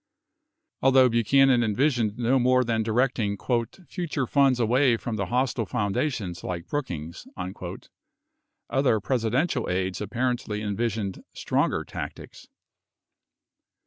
25 0.79 0.87
Although 0.87 1.09
Buchanan 1.09 1.63
envisioned 1.63 2.17
no 2.17 2.39
more 2.39 2.63
than 2.63 2.81
directing"... 2.81 3.37
future 3.87 4.25
funds 4.25 4.59
away 4.59 4.97
from 4.97 5.15
the 5.15 5.27
hostile 5.27 5.67
foundations, 5.67 6.43
like 6.43 6.65
Brookings," 6.65 7.27
26 7.35 7.89
other 8.67 8.99
Presidential 8.99 9.69
aides 9.69 10.01
apparently 10.01 10.59
envisioned 10.63 11.23
stronger 11.33 11.83
tactics. 11.83 12.47